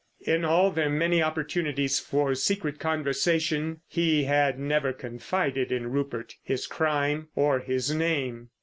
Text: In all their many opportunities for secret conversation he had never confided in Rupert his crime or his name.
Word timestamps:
In 0.25 0.43
all 0.43 0.71
their 0.71 0.89
many 0.89 1.21
opportunities 1.21 1.99
for 1.99 2.33
secret 2.33 2.79
conversation 2.79 3.81
he 3.87 4.23
had 4.23 4.57
never 4.57 4.93
confided 4.93 5.71
in 5.71 5.91
Rupert 5.91 6.33
his 6.41 6.65
crime 6.65 7.27
or 7.35 7.59
his 7.59 7.93
name. 7.93 8.49